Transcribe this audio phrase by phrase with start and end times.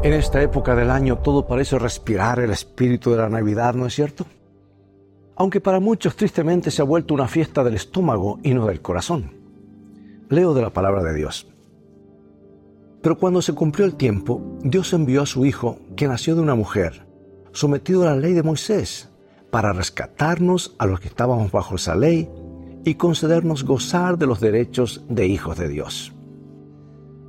[0.00, 3.94] En esta época del año todo parece respirar el espíritu de la Navidad, ¿no es
[3.94, 4.26] cierto?
[5.34, 9.32] Aunque para muchos tristemente se ha vuelto una fiesta del estómago y no del corazón.
[10.28, 11.48] Leo de la palabra de Dios.
[13.02, 16.54] Pero cuando se cumplió el tiempo, Dios envió a su Hijo, que nació de una
[16.54, 17.06] mujer,
[17.50, 19.08] sometido a la ley de Moisés,
[19.50, 22.30] para rescatarnos a los que estábamos bajo esa ley
[22.84, 26.12] y concedernos gozar de los derechos de hijos de Dios.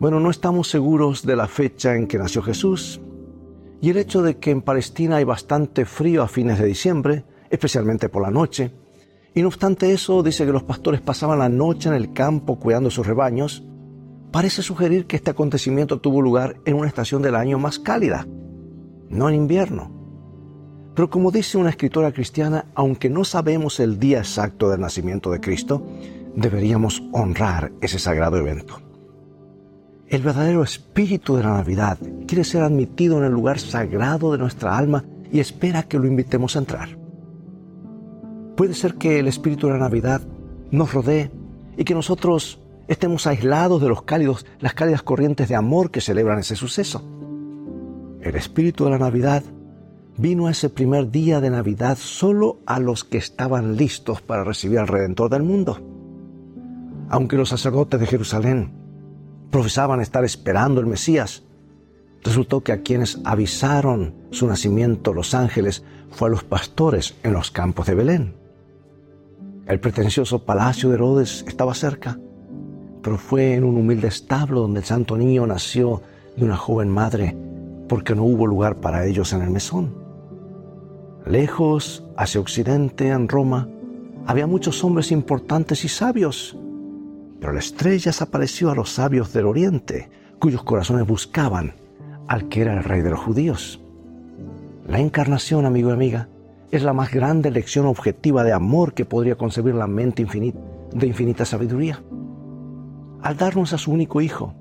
[0.00, 3.02] Bueno, no estamos seguros de la fecha en que nació Jesús
[3.82, 8.08] y el hecho de que en Palestina hay bastante frío a fines de diciembre, especialmente
[8.08, 8.72] por la noche,
[9.34, 12.88] y no obstante eso dice que los pastores pasaban la noche en el campo cuidando
[12.88, 13.62] sus rebaños,
[14.32, 18.26] parece sugerir que este acontecimiento tuvo lugar en una estación del año más cálida,
[19.10, 19.92] no en invierno.
[20.94, 25.40] Pero como dice una escritora cristiana, aunque no sabemos el día exacto del nacimiento de
[25.40, 25.86] Cristo,
[26.34, 28.89] deberíamos honrar ese sagrado evento.
[30.10, 34.76] El verdadero espíritu de la Navidad quiere ser admitido en el lugar sagrado de nuestra
[34.76, 36.88] alma y espera que lo invitemos a entrar.
[38.56, 40.20] Puede ser que el espíritu de la Navidad
[40.72, 41.30] nos rodee
[41.76, 46.40] y que nosotros estemos aislados de los cálidos, las cálidas corrientes de amor que celebran
[46.40, 47.08] ese suceso.
[48.20, 49.44] El espíritu de la Navidad
[50.16, 54.88] vino ese primer día de Navidad solo a los que estaban listos para recibir al
[54.88, 55.78] Redentor del mundo.
[57.08, 58.79] Aunque los sacerdotes de Jerusalén
[59.50, 61.42] profesaban estar esperando el Mesías,
[62.22, 67.50] resultó que a quienes avisaron su nacimiento los ángeles fue a los pastores en los
[67.50, 68.34] campos de Belén.
[69.66, 72.18] El pretencioso palacio de Herodes estaba cerca,
[73.02, 76.02] pero fue en un humilde establo donde el santo niño nació
[76.36, 77.36] de una joven madre,
[77.88, 79.94] porque no hubo lugar para ellos en el mesón.
[81.26, 83.68] Lejos, hacia occidente, en Roma,
[84.26, 86.56] había muchos hombres importantes y sabios.
[87.40, 91.74] Pero la estrella apareció a los sabios del oriente, cuyos corazones buscaban
[92.28, 93.80] al que era el rey de los judíos.
[94.86, 96.28] La encarnación, amigo y amiga,
[96.70, 101.44] es la más grande lección objetiva de amor que podría concebir la mente de infinita
[101.44, 102.02] sabiduría.
[103.22, 104.54] Al darnos a su único Hijo,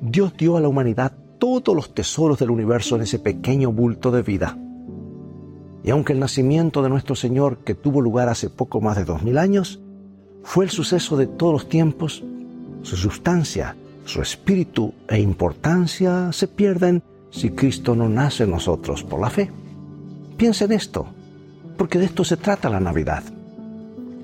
[0.00, 4.22] Dios dio a la humanidad todos los tesoros del universo en ese pequeño bulto de
[4.22, 4.56] vida.
[5.82, 9.22] Y aunque el nacimiento de nuestro Señor, que tuvo lugar hace poco más de dos
[9.22, 9.80] mil años,
[10.46, 12.22] fue el suceso de todos los tiempos,
[12.82, 19.20] su sustancia, su espíritu e importancia se pierden si Cristo no nace en nosotros por
[19.20, 19.50] la fe.
[20.36, 21.08] Piensa en esto,
[21.76, 23.24] porque de esto se trata la Navidad.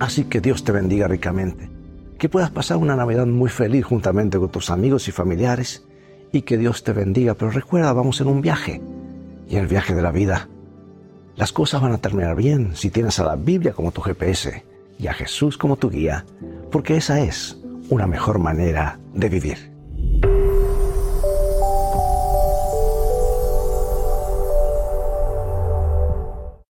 [0.00, 1.70] Así que Dios te bendiga ricamente,
[2.18, 5.86] que puedas pasar una Navidad muy feliz juntamente con tus amigos y familiares
[6.32, 7.34] y que Dios te bendiga.
[7.34, 8.82] Pero recuerda, vamos en un viaje
[9.48, 10.48] y en el viaje de la vida
[11.36, 14.64] las cosas van a terminar bien si tienes a la Biblia como tu GPS
[14.98, 16.26] y a Jesús como tu guía,
[16.70, 19.77] porque esa es una mejor manera de vivir.